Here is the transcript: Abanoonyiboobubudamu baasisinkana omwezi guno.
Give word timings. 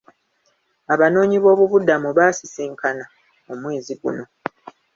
Abanoonyiboobubudamu 0.93 2.09
baasisinkana 2.17 3.05
omwezi 3.51 3.93
guno. 4.01 4.23